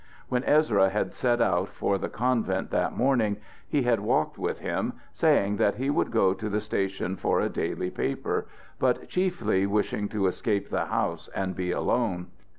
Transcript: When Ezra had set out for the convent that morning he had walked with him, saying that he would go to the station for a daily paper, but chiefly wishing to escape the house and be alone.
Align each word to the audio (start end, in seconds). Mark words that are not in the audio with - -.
When 0.29 0.43
Ezra 0.45 0.89
had 0.89 1.13
set 1.13 1.41
out 1.43 1.69
for 1.69 1.99
the 1.99 2.09
convent 2.09 2.71
that 2.71 2.97
morning 2.97 3.37
he 3.69 3.83
had 3.83 3.99
walked 3.99 4.35
with 4.39 4.57
him, 4.57 4.93
saying 5.13 5.57
that 5.57 5.75
he 5.75 5.91
would 5.91 6.09
go 6.09 6.33
to 6.33 6.49
the 6.49 6.59
station 6.59 7.15
for 7.15 7.39
a 7.39 7.49
daily 7.49 7.91
paper, 7.91 8.47
but 8.79 9.09
chiefly 9.09 9.67
wishing 9.67 10.09
to 10.09 10.25
escape 10.25 10.71
the 10.71 10.85
house 10.85 11.27
and 11.35 11.55
be 11.55 11.69
alone. 11.69 12.31